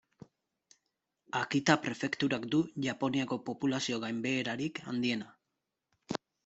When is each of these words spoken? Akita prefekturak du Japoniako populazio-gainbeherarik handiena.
Akita 1.41 1.75
prefekturak 1.83 2.49
du 2.55 2.63
Japoniako 2.89 3.41
populazio-gainbeherarik 3.51 4.85
handiena. 4.89 5.35